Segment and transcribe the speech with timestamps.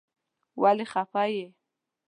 [0.61, 1.45] ولی خپه یی؟